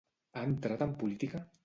Ha 0.37 0.45
entrat 0.51 0.81
en 0.87 0.97
política? 1.05 1.43